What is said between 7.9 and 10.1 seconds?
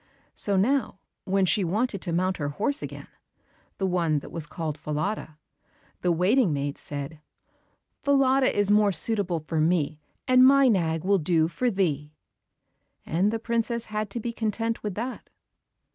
"Falada is more suitable for me,